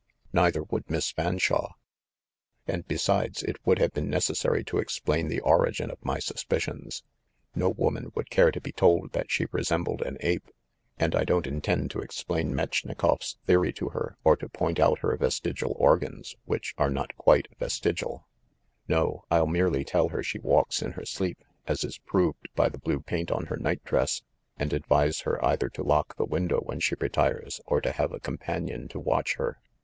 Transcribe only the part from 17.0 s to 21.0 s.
quite vestigial. No, I'll merely tell her she walks in